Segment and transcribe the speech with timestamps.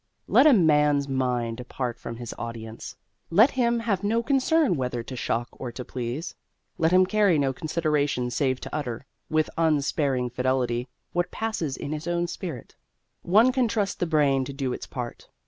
[0.27, 2.95] Let a man's mind depart from his audience;
[3.29, 6.33] let him have no concern whether to shock or to please.
[6.79, 12.07] Let him carry no consideration save to utter, with unsparing fidelity, what passes in his
[12.07, 12.75] own spirit.
[13.21, 15.29] One can trust the brain to do its part.